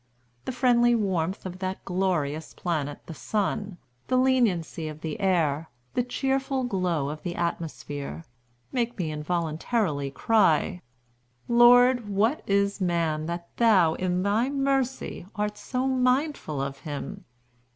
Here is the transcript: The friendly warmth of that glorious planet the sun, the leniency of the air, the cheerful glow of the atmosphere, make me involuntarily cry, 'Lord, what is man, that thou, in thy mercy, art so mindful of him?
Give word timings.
The 0.45 0.51
friendly 0.51 0.95
warmth 0.95 1.45
of 1.45 1.59
that 1.59 1.85
glorious 1.85 2.55
planet 2.55 3.05
the 3.05 3.13
sun, 3.13 3.77
the 4.07 4.17
leniency 4.17 4.87
of 4.87 5.01
the 5.01 5.19
air, 5.19 5.69
the 5.93 6.01
cheerful 6.01 6.63
glow 6.63 7.09
of 7.09 7.21
the 7.21 7.35
atmosphere, 7.35 8.25
make 8.71 8.97
me 8.97 9.11
involuntarily 9.11 10.09
cry, 10.09 10.81
'Lord, 11.47 12.09
what 12.09 12.41
is 12.47 12.81
man, 12.81 13.27
that 13.27 13.55
thou, 13.57 13.93
in 13.93 14.23
thy 14.23 14.49
mercy, 14.49 15.27
art 15.35 15.55
so 15.55 15.85
mindful 15.87 16.59
of 16.59 16.79
him? 16.79 17.25